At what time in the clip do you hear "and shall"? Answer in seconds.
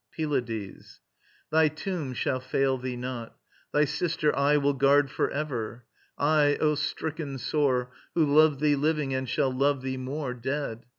9.13-9.51